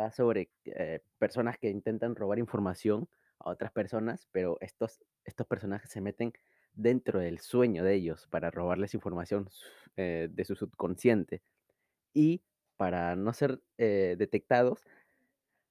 Va 0.00 0.10
sobre, 0.12 0.50
eh, 0.64 1.00
personas 1.18 1.58
que 1.58 1.68
intentan 1.68 2.16
robar 2.16 2.38
información 2.38 3.06
a 3.38 3.50
otras 3.50 3.72
personas, 3.72 4.28
pero 4.32 4.58
estos 4.60 5.00
estos 5.24 5.46
personajes 5.46 5.90
se 5.90 6.00
meten 6.00 6.32
dentro 6.74 7.20
del 7.20 7.40
sueño 7.40 7.84
de 7.84 7.94
ellos 7.94 8.28
para 8.28 8.50
robarles 8.50 8.94
información 8.94 9.48
eh, 9.96 10.28
de 10.30 10.44
su 10.44 10.54
subconsciente 10.54 11.42
y 12.14 12.42
para 12.76 13.16
no 13.16 13.32
ser 13.32 13.60
eh, 13.78 14.16
detectados, 14.18 14.82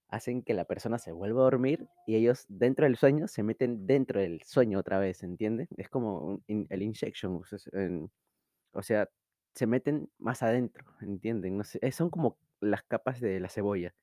hacen 0.09 0.43
que 0.43 0.53
la 0.53 0.65
persona 0.65 0.97
se 0.99 1.11
vuelva 1.11 1.41
a 1.41 1.45
dormir 1.45 1.87
y 2.07 2.15
ellos 2.15 2.45
dentro 2.49 2.85
del 2.85 2.95
sueño 2.95 3.27
se 3.27 3.43
meten 3.43 3.85
dentro 3.87 4.19
del 4.21 4.41
sueño 4.43 4.79
otra 4.79 4.99
vez, 4.99 5.23
¿entienden? 5.23 5.67
Es 5.77 5.89
como 5.89 6.41
el 6.47 6.81
injection, 6.81 7.41
o 8.73 8.83
sea, 8.83 9.09
se 9.53 9.67
meten 9.67 10.09
más 10.17 10.43
adentro, 10.43 10.85
¿entienden? 11.01 11.57
No 11.57 11.63
sé, 11.63 11.79
eh, 11.81 11.91
son 11.91 12.09
como 12.09 12.37
las 12.61 12.83
capas 12.83 13.19
de 13.19 13.39
la 13.39 13.49
cebolla. 13.49 13.93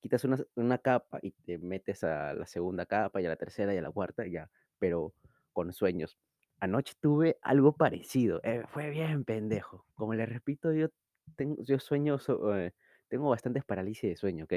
Quitas 0.00 0.24
una, 0.24 0.38
una 0.54 0.78
capa 0.78 1.18
y 1.22 1.32
te 1.32 1.58
metes 1.58 2.04
a 2.04 2.32
la 2.34 2.46
segunda 2.46 2.86
capa 2.86 3.20
y 3.20 3.26
a 3.26 3.28
la 3.28 3.36
tercera 3.36 3.74
y 3.74 3.78
a 3.78 3.82
la 3.82 3.90
cuarta 3.90 4.26
ya, 4.26 4.50
pero 4.78 5.12
con 5.52 5.72
sueños. 5.72 6.18
Anoche 6.60 6.94
tuve 7.00 7.38
algo 7.42 7.72
parecido, 7.72 8.40
eh, 8.42 8.64
fue 8.68 8.90
bien 8.90 9.24
pendejo. 9.24 9.84
Como 9.94 10.14
les 10.14 10.28
repito, 10.28 10.72
yo, 10.72 10.88
tengo, 11.36 11.56
yo 11.62 11.78
sueño, 11.78 12.18
eh, 12.54 12.72
tengo 13.08 13.30
bastantes 13.30 13.64
parálisis 13.64 14.10
de 14.10 14.16
sueño, 14.16 14.44
¿ok? 14.44 14.52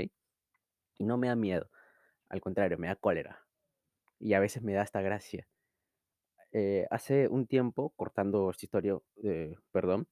Y 0.98 1.04
no 1.04 1.18
me 1.18 1.28
da 1.28 1.36
miedo, 1.36 1.70
al 2.30 2.42
contrario, 2.42 2.78
me 2.78 2.88
da 2.88 2.96
cólera. 2.96 3.46
Y 4.20 4.34
a 4.34 4.40
veces 4.40 4.62
me 4.62 4.74
da 4.74 4.82
hasta 4.82 5.02
gracia. 5.02 5.48
Eh, 6.52 6.86
hace 6.92 7.28
un 7.28 7.48
tiempo, 7.48 7.92
cortando 7.96 8.50
esta 8.50 8.66
historia, 8.66 8.98
perdón, 9.72 10.08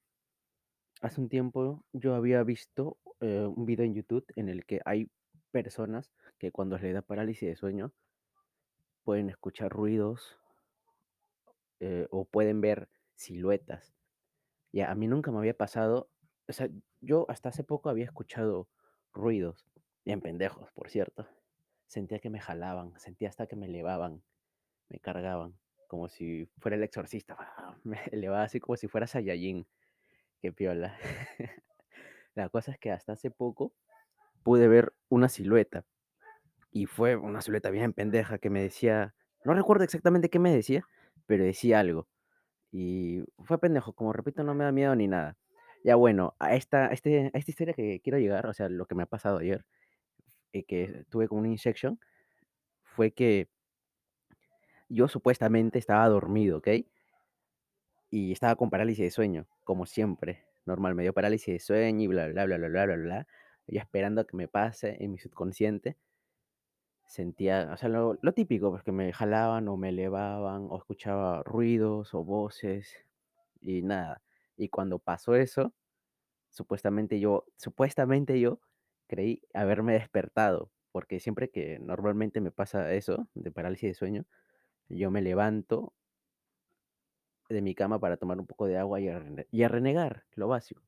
hace 1.00 1.22
un 1.22 1.30
tiempo 1.30 1.84
yo 1.94 2.16
había 2.16 2.44
visto 2.44 2.98
un 3.22 3.66
video 3.66 3.86
en 3.86 3.94
YouTube 3.94 4.26
en 4.38 4.48
el 4.48 4.66
que 4.66 4.80
hay 4.86 5.10
personas 5.52 6.12
que 6.38 6.52
cuando 6.52 6.78
les 6.78 6.94
da 6.94 7.02
parálisis 7.02 7.50
de 7.50 7.56
sueño 7.56 7.92
pueden 9.04 9.30
escuchar 9.30 9.72
ruidos 9.72 10.40
eh, 11.80 12.08
o 12.12 12.26
pueden 12.26 12.62
ver 12.62 12.90
siluetas. 13.16 13.94
Y 14.72 14.82
a 14.82 14.94
mí 14.96 15.08
nunca 15.08 15.32
me 15.32 15.40
había 15.40 15.56
pasado, 15.56 16.10
o 16.48 16.54
sea, 16.54 16.70
yo 17.02 17.26
hasta 17.30 17.50
hace 17.50 17.64
poco 17.64 17.90
había 17.90 18.06
escuchado 18.06 18.68
ruidos, 19.14 19.66
bien 20.06 20.22
pendejos, 20.22 20.72
por 20.74 20.90
cierto. 20.90 21.28
Sentía 21.88 22.20
que 22.20 22.30
me 22.30 22.40
jalaban, 22.40 22.94
sentía 23.00 23.30
hasta 23.30 23.48
que 23.48 23.56
me 23.56 23.66
elevaban, 23.66 24.22
me 24.90 25.00
cargaban, 25.00 25.58
como 25.88 26.08
si 26.08 26.46
fuera 26.60 26.78
el 26.78 26.84
exorcista. 26.84 27.36
Me 27.84 28.00
elevaba 28.12 28.44
así 28.44 28.60
como 28.60 28.76
si 28.76 28.88
fuera 28.88 29.08
Saiyajin. 29.08 29.66
Qué 30.42 30.52
piola. 30.52 30.98
La 32.36 32.50
cosa 32.50 32.72
es 32.72 32.80
que 32.80 32.92
hasta 32.92 33.14
hace 33.14 33.32
poco 33.32 33.74
pude 34.44 34.68
ver 34.68 34.94
una 35.10 35.30
silueta. 35.30 35.86
Y 36.72 36.86
fue 36.86 37.16
una 37.16 37.42
silueta 37.42 37.70
bien 37.72 37.94
pendeja 37.94 38.38
que 38.40 38.50
me 38.50 38.62
decía, 38.62 39.16
no 39.46 39.54
recuerdo 39.54 39.84
exactamente 39.84 40.30
qué 40.30 40.40
me 40.40 40.54
decía, 40.54 40.86
pero 41.26 41.44
decía 41.44 41.80
algo. 41.80 42.08
Y 42.72 43.24
fue 43.46 43.60
pendejo, 43.60 43.94
como 43.94 44.14
repito, 44.14 44.44
no 44.44 44.56
me 44.56 44.66
da 44.66 44.72
miedo 44.72 44.96
ni 44.96 45.08
nada. 45.08 45.38
Ya 45.84 45.96
bueno, 45.96 46.36
a 46.40 46.56
esta, 46.56 46.88
este, 46.88 47.32
a 47.34 47.38
esta 47.38 47.52
historia 47.52 47.74
que 47.74 48.02
quiero 48.02 48.20
llegar, 48.20 48.48
o 48.48 48.54
sea, 48.54 48.70
lo 48.70 48.86
que 48.86 48.96
me 48.96 49.04
ha 49.04 49.08
pasado 49.08 49.40
ayer, 49.40 49.66
y 50.54 50.64
que 50.64 51.06
tuve 51.10 51.28
como 51.28 51.42
una 51.42 51.50
injection, 51.50 52.00
fue 52.84 53.12
que 53.12 53.50
yo 54.90 55.08
supuestamente 55.08 55.80
estaba 55.80 56.08
dormido, 56.10 56.58
¿ok? 56.58 56.68
Y 58.12 58.32
estaba 58.32 58.56
con 58.56 58.70
parálisis 58.70 59.06
de 59.06 59.12
sueño, 59.12 59.48
como 59.64 59.86
siempre. 59.86 60.46
Normal, 60.66 60.96
me 60.96 61.04
dio 61.04 61.14
parálisis 61.14 61.54
de 61.54 61.60
sueño 61.60 62.04
y 62.04 62.08
bla, 62.08 62.28
bla, 62.28 62.46
bla, 62.46 62.58
bla, 62.58 62.68
bla, 62.70 62.86
bla, 62.86 62.96
bla. 62.96 63.28
Y 63.68 63.78
esperando 63.78 64.22
a 64.22 64.28
que 64.28 64.38
me 64.38 64.48
pase 64.48 64.98
en 65.04 65.12
mi 65.12 65.20
subconsciente 65.20 65.98
sentía, 67.06 67.72
o 67.74 67.78
sea, 67.78 67.90
lo, 67.90 68.18
lo 68.22 68.34
típico, 68.34 68.70
pues 68.72 68.84
que 68.84 68.92
me 68.92 69.12
jalaban 69.14 69.68
o 69.68 69.78
me 69.78 69.90
elevaban 69.90 70.68
o 70.70 70.78
escuchaba 70.78 71.42
ruidos 71.44 72.14
o 72.14 72.24
voces 72.24 72.96
y 73.62 73.82
nada. 73.82 74.22
Y 74.58 74.70
cuando 74.70 75.00
pasó 75.00 75.36
eso, 75.36 75.74
supuestamente 76.52 77.20
yo, 77.20 77.46
supuestamente 77.58 78.40
yo 78.40 78.60
creí 79.08 79.42
haberme 79.54 79.94
despertado, 79.94 80.72
porque 80.92 81.20
siempre 81.20 81.50
que 81.50 81.80
normalmente 81.80 82.42
me 82.42 82.52
pasa 82.52 82.94
eso, 82.94 83.28
de 83.34 83.52
parálisis 83.52 83.90
de 83.92 83.96
sueño, 83.96 84.26
yo 84.90 85.12
me 85.12 85.22
levanto 85.22 85.94
de 87.50 87.62
mi 87.62 87.76
cama 87.76 88.00
para 88.00 88.18
tomar 88.18 88.40
un 88.40 88.46
poco 88.46 88.68
de 88.68 88.78
agua 88.78 89.00
y 89.00 89.10
a, 89.10 89.68
renegar, 89.68 90.24
lo 90.36 90.48
básico. 90.48 90.82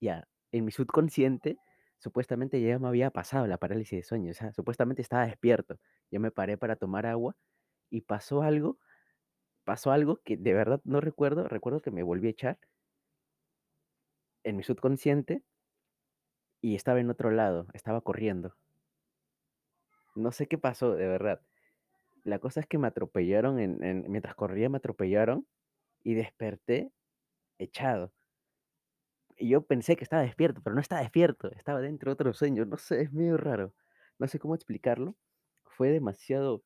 Ya, 0.00 0.28
en 0.52 0.64
mi 0.64 0.70
subconsciente 0.70 1.58
supuestamente 1.98 2.60
ya 2.60 2.78
me 2.78 2.86
había 2.86 3.10
pasado 3.10 3.46
la 3.48 3.58
parálisis 3.58 3.98
de 3.98 4.02
sueño, 4.04 4.30
o 4.30 4.34
sea, 4.34 4.52
supuestamente 4.52 5.02
estaba 5.02 5.26
despierto. 5.26 5.78
Yo 6.10 6.20
me 6.20 6.30
paré 6.30 6.56
para 6.56 6.76
tomar 6.76 7.06
agua 7.06 7.36
y 7.90 8.02
pasó 8.02 8.42
algo, 8.42 8.78
pasó 9.64 9.90
algo 9.90 10.20
que 10.24 10.36
de 10.36 10.54
verdad 10.54 10.80
no 10.84 11.00
recuerdo, 11.00 11.48
recuerdo 11.48 11.82
que 11.82 11.90
me 11.90 12.04
volví 12.04 12.28
a 12.28 12.30
echar 12.30 12.58
en 14.44 14.56
mi 14.56 14.62
subconsciente 14.62 15.42
y 16.60 16.76
estaba 16.76 17.00
en 17.00 17.10
otro 17.10 17.30
lado, 17.30 17.66
estaba 17.72 18.00
corriendo. 18.00 18.54
No 20.14 20.32
sé 20.32 20.46
qué 20.46 20.58
pasó, 20.58 20.94
de 20.94 21.06
verdad. 21.06 21.40
La 22.28 22.38
cosa 22.38 22.60
es 22.60 22.66
que 22.66 22.78
me 22.78 22.86
atropellaron, 22.86 23.58
en, 23.58 24.04
mientras 24.08 24.34
corría 24.34 24.68
me 24.68 24.76
atropellaron 24.76 25.46
y 26.02 26.14
desperté 26.14 26.92
echado. 27.58 28.12
Y 29.36 29.48
yo 29.48 29.62
pensé 29.62 29.96
que 29.96 30.04
estaba 30.04 30.22
despierto, 30.22 30.60
pero 30.62 30.74
no 30.74 30.80
estaba 30.80 31.00
despierto, 31.00 31.50
estaba 31.52 31.80
dentro 31.80 32.10
de 32.10 32.14
otro 32.14 32.32
sueño, 32.34 32.66
no 32.66 32.76
sé, 32.76 33.02
es 33.02 33.12
medio 33.12 33.36
raro, 33.36 33.72
no 34.18 34.28
sé 34.28 34.38
cómo 34.38 34.54
explicarlo. 34.54 35.16
Fue 35.64 35.88
demasiado, 35.90 36.62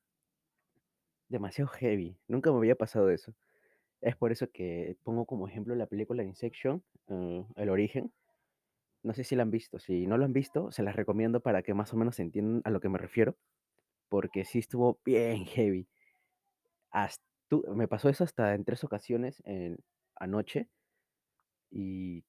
demasiado 1.28 1.68
heavy, 1.68 2.18
nunca 2.26 2.50
me 2.50 2.58
había 2.58 2.74
pasado 2.74 3.10
eso. 3.10 3.34
Es 4.00 4.16
por 4.16 4.32
eso 4.32 4.50
que 4.50 4.96
pongo 5.04 5.26
como 5.26 5.46
ejemplo 5.46 5.76
la 5.76 5.86
película 5.86 6.24
Insection, 6.24 6.82
uh, 7.06 7.44
El 7.54 7.70
Origen. 7.70 8.12
No 9.04 9.14
sé 9.14 9.22
si 9.22 9.36
la 9.36 9.42
han 9.42 9.50
visto, 9.50 9.78
si 9.78 10.06
no 10.06 10.18
lo 10.18 10.24
han 10.24 10.32
visto, 10.32 10.72
se 10.72 10.82
las 10.82 10.96
recomiendo 10.96 11.40
para 11.40 11.62
que 11.62 11.74
más 11.74 11.92
o 11.92 11.96
menos 11.96 12.18
entiendan 12.18 12.62
a 12.64 12.70
lo 12.70 12.80
que 12.80 12.88
me 12.88 12.98
refiero, 12.98 13.36
porque 14.12 14.44
sí 14.44 14.58
estuvo 14.58 15.00
bien 15.06 15.46
heavy. 15.46 15.88
Me 17.74 17.88
pasó 17.88 18.10
eso 18.10 18.24
hasta 18.24 18.54
en 18.54 18.62
tres 18.62 18.84
ocasiones 18.84 19.42
en, 19.46 19.78
anoche 20.16 20.68
y 21.70 22.22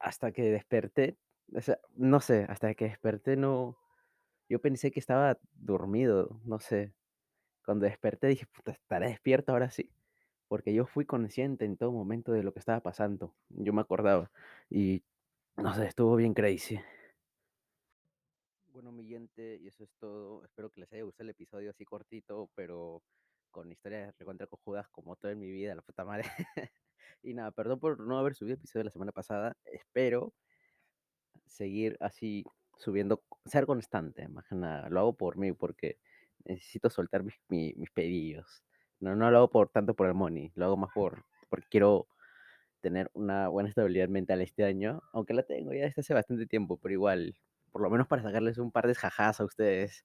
hasta 0.00 0.32
que 0.32 0.42
desperté, 0.42 1.16
no 1.94 2.18
sé, 2.18 2.46
hasta 2.48 2.74
que 2.74 2.86
desperté 2.86 3.36
no, 3.36 3.78
yo 4.48 4.60
pensé 4.60 4.90
que 4.90 4.98
estaba 4.98 5.38
dormido, 5.52 6.40
no 6.44 6.58
sé. 6.58 6.92
Cuando 7.64 7.86
desperté 7.86 8.26
dije, 8.26 8.46
puta, 8.46 8.72
estaré 8.72 9.06
despierto 9.06 9.52
ahora 9.52 9.70
sí, 9.70 9.88
porque 10.48 10.74
yo 10.74 10.84
fui 10.84 11.04
consciente 11.04 11.64
en 11.64 11.76
todo 11.76 11.92
momento 11.92 12.32
de 12.32 12.42
lo 12.42 12.52
que 12.52 12.58
estaba 12.58 12.80
pasando, 12.80 13.36
yo 13.50 13.72
me 13.72 13.82
acordaba 13.82 14.32
y 14.68 15.04
no 15.56 15.74
sé, 15.74 15.86
estuvo 15.86 16.16
bien 16.16 16.34
crazy. 16.34 16.80
Bueno, 18.80 18.92
mi 18.92 19.06
gente, 19.06 19.58
y 19.60 19.66
eso 19.68 19.84
es 19.84 19.90
todo. 19.98 20.42
Espero 20.42 20.70
que 20.70 20.80
les 20.80 20.90
haya 20.94 21.02
gustado 21.02 21.24
el 21.24 21.30
episodio 21.32 21.68
así 21.68 21.84
cortito, 21.84 22.48
pero 22.54 23.02
con 23.50 23.70
historias 23.70 24.16
recontra 24.18 24.46
cojudas 24.46 24.88
como 24.88 25.16
todo 25.16 25.30
en 25.30 25.38
mi 25.38 25.50
vida, 25.50 25.74
la 25.74 25.82
puta 25.82 26.02
madre. 26.02 26.24
y 27.22 27.34
nada, 27.34 27.50
perdón 27.50 27.78
por 27.78 28.00
no 28.00 28.18
haber 28.18 28.34
subido 28.34 28.54
episodio 28.54 28.84
la 28.84 28.90
semana 28.90 29.12
pasada. 29.12 29.54
Espero 29.66 30.32
seguir 31.44 31.98
así 32.00 32.46
subiendo, 32.78 33.22
ser 33.44 33.66
constante, 33.66 34.26
más 34.28 34.46
que 34.46 34.54
nada. 34.54 34.88
Lo 34.88 35.00
hago 35.00 35.12
por 35.12 35.36
mí, 35.36 35.52
porque 35.52 35.98
necesito 36.46 36.88
soltar 36.88 37.22
mis, 37.22 37.34
mis, 37.50 37.90
pedidos. 37.90 38.64
No, 38.98 39.14
no 39.14 39.30
lo 39.30 39.36
hago 39.36 39.50
por 39.50 39.68
tanto 39.68 39.92
por 39.92 40.06
el 40.06 40.14
money, 40.14 40.52
lo 40.54 40.64
hago 40.64 40.78
más 40.78 40.90
por 40.94 41.26
porque 41.50 41.66
quiero 41.68 42.08
tener 42.80 43.10
una 43.12 43.48
buena 43.48 43.68
estabilidad 43.68 44.08
mental 44.08 44.40
este 44.40 44.64
año, 44.64 45.02
aunque 45.12 45.34
la 45.34 45.42
tengo 45.42 45.74
ya 45.74 45.82
desde 45.84 46.00
hace 46.00 46.14
bastante 46.14 46.46
tiempo, 46.46 46.78
pero 46.78 46.94
igual, 46.94 47.36
por 47.70 47.82
lo 47.82 47.90
menos 47.90 48.06
para 48.06 48.22
sacarles 48.22 48.58
un 48.58 48.70
par 48.70 48.86
de 48.86 48.94
jajas 48.94 49.40
a 49.40 49.44
ustedes, 49.44 50.04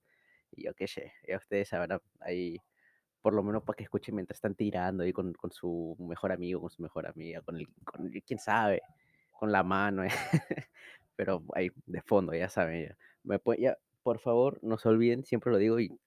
y 0.51 0.65
yo 0.65 0.73
qué 0.73 0.87
sé, 0.87 1.13
ya 1.27 1.37
ustedes 1.37 1.69
sabrán 1.69 1.99
ahí, 2.21 2.59
por 3.21 3.33
lo 3.33 3.43
menos 3.43 3.63
para 3.63 3.77
que 3.77 3.83
escuchen 3.83 4.15
mientras 4.15 4.37
están 4.37 4.55
tirando 4.55 5.03
ahí 5.03 5.13
con, 5.13 5.35
su 5.51 5.95
mejor 5.99 6.31
amigo, 6.31 6.61
con 6.61 6.69
su 6.69 6.81
mejor 6.81 7.07
amiga, 7.07 7.41
con 7.41 7.57
el, 7.57 7.67
con 7.83 8.09
quién 8.25 8.39
sabe, 8.39 8.81
con 9.31 9.51
la 9.51 9.63
mano, 9.63 10.03
¿eh? 10.03 10.09
pero 11.15 11.43
ahí 11.53 11.71
de 11.85 12.01
fondo, 12.01 12.33
ya 12.33 12.49
saben, 12.49 12.89
ya. 12.89 12.97
Me 13.23 13.39
ya, 13.57 13.77
por 14.03 14.19
favor, 14.19 14.59
no 14.61 14.77
se 14.77 14.89
olviden, 14.89 15.25
siempre 15.25 15.51
lo 15.51 15.57
digo 15.57 15.79
y 15.79 15.97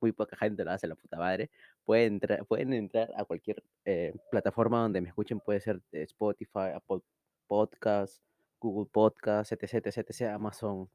muy 0.00 0.12
poca 0.12 0.36
gente 0.36 0.64
lo 0.64 0.70
hace, 0.70 0.86
la 0.86 0.94
puta 0.94 1.18
madre. 1.18 1.50
Pueden 1.84 2.14
entrar, 2.14 2.46
pueden 2.46 2.72
entrar 2.72 3.10
a 3.16 3.24
cualquier 3.24 3.62
eh, 3.84 4.14
plataforma 4.30 4.80
donde 4.80 5.00
me 5.00 5.08
escuchen, 5.08 5.40
puede 5.40 5.60
ser 5.60 5.80
Spotify, 5.92 6.72
Apple 6.74 7.00
Podcast, 7.46 8.22
Google 8.64 8.90
Podcast, 8.90 9.52
etc, 9.52 9.74
etc, 9.74 9.98
etc, 9.98 10.22
Amazon 10.32 10.88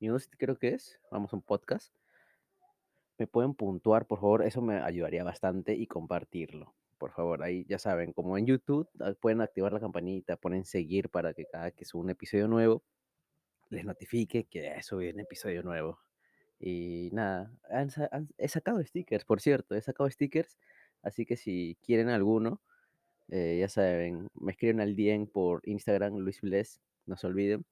Music 0.00 0.34
creo 0.38 0.56
que 0.56 0.68
es, 0.68 1.00
Amazon 1.10 1.42
Podcast. 1.42 1.92
Me 3.18 3.26
pueden 3.26 3.54
puntuar, 3.54 4.06
por 4.06 4.20
favor, 4.20 4.44
eso 4.44 4.62
me 4.62 4.78
ayudaría 4.78 5.24
bastante 5.24 5.74
y 5.74 5.86
compartirlo. 5.86 6.74
Por 6.98 7.12
favor, 7.12 7.42
ahí 7.42 7.64
ya 7.68 7.78
saben, 7.78 8.12
como 8.12 8.38
en 8.38 8.46
YouTube, 8.46 8.88
ah, 9.00 9.12
pueden 9.20 9.40
activar 9.40 9.72
la 9.72 9.80
campanita, 9.80 10.36
ponen 10.36 10.64
seguir 10.64 11.08
para 11.10 11.34
que 11.34 11.46
cada 11.46 11.70
que 11.70 11.84
suba 11.84 12.04
un 12.04 12.10
episodio 12.10 12.48
nuevo, 12.48 12.82
les 13.70 13.84
notifique 13.84 14.44
que 14.44 14.80
subí 14.82 15.08
un 15.08 15.20
episodio 15.20 15.62
nuevo. 15.62 15.98
Y 16.60 17.10
nada, 17.12 17.52
he 18.38 18.48
sacado 18.48 18.82
stickers, 18.84 19.24
por 19.24 19.40
cierto, 19.40 19.74
he 19.74 19.82
sacado 19.82 20.10
stickers 20.10 20.58
Así 21.02 21.26
que 21.26 21.36
si 21.36 21.76
quieren 21.84 22.08
alguno, 22.08 22.60
eh, 23.28 23.58
ya 23.60 23.68
saben, 23.68 24.28
me 24.34 24.52
escriben 24.52 24.80
al 24.80 24.96
DM 24.96 25.26
por 25.26 25.62
Instagram, 25.64 26.16
Luis 26.18 26.40
Bless, 26.40 26.80
no 27.08 27.16
se 27.16 27.26
olviden. 27.26 27.64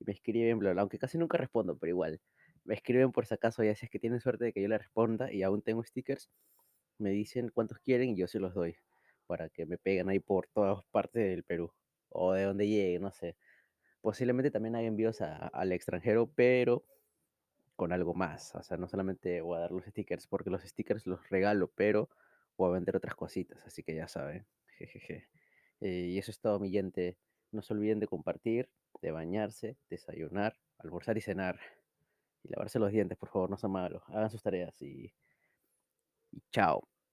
Y 0.00 0.04
me 0.04 0.12
escriben, 0.12 0.58
bla, 0.58 0.72
bla, 0.72 0.82
aunque 0.82 0.98
casi 0.98 1.18
nunca 1.18 1.38
respondo, 1.38 1.76
pero 1.78 1.90
igual. 1.90 2.20
Me 2.64 2.74
escriben 2.74 3.12
por 3.12 3.26
si 3.26 3.34
acaso, 3.34 3.62
ya 3.64 3.74
si 3.74 3.86
es 3.86 3.90
que 3.90 3.98
tienen 3.98 4.20
suerte 4.20 4.44
de 4.46 4.52
que 4.52 4.62
yo 4.62 4.68
les 4.68 4.78
responda 4.78 5.32
y 5.32 5.42
aún 5.42 5.62
tengo 5.62 5.84
stickers, 5.84 6.30
me 6.98 7.10
dicen 7.10 7.50
cuántos 7.50 7.78
quieren 7.80 8.10
y 8.10 8.16
yo 8.16 8.26
se 8.28 8.40
los 8.40 8.54
doy 8.54 8.76
para 9.26 9.48
que 9.48 9.66
me 9.66 9.78
peguen 9.78 10.08
ahí 10.08 10.20
por 10.20 10.46
todas 10.48 10.84
partes 10.90 11.22
del 11.28 11.44
Perú 11.44 11.72
o 12.10 12.32
de 12.32 12.44
donde 12.44 12.68
llegue, 12.68 12.98
no 12.98 13.10
sé. 13.12 13.36
Posiblemente 14.00 14.50
también 14.50 14.76
hay 14.76 14.86
envíos 14.86 15.20
al 15.20 15.72
extranjero, 15.72 16.30
pero 16.34 16.84
con 17.76 17.92
algo 17.92 18.14
más. 18.14 18.54
O 18.54 18.62
sea, 18.62 18.76
no 18.76 18.88
solamente 18.88 19.40
voy 19.40 19.56
a 19.56 19.60
dar 19.60 19.72
los 19.72 19.84
stickers, 19.84 20.26
porque 20.26 20.50
los 20.50 20.62
stickers 20.62 21.06
los 21.06 21.28
regalo, 21.30 21.70
pero 21.74 22.10
voy 22.56 22.70
a 22.70 22.74
vender 22.74 22.96
otras 22.96 23.14
cositas, 23.14 23.64
así 23.66 23.82
que 23.82 23.94
ya 23.94 24.08
saben. 24.08 24.46
Jejeje. 24.78 25.28
Eh, 25.80 26.08
y 26.12 26.18
eso 26.18 26.30
es 26.30 26.40
todo, 26.40 26.60
mi 26.60 26.70
gente. 26.70 27.18
No 27.50 27.62
se 27.62 27.72
olviden 27.74 28.00
de 28.00 28.06
compartir, 28.06 28.68
de 29.04 29.12
bañarse, 29.12 29.76
desayunar, 29.90 30.56
almorzar 30.78 31.18
y 31.18 31.20
cenar. 31.20 31.60
Y 32.42 32.48
lavarse 32.48 32.78
los 32.78 32.90
dientes, 32.90 33.18
por 33.18 33.28
favor, 33.28 33.50
no 33.50 33.56
sean 33.58 33.72
malos. 33.72 34.02
Hagan 34.08 34.30
sus 34.30 34.42
tareas 34.42 34.80
y, 34.80 35.14
y 36.32 36.42
chao. 36.50 36.88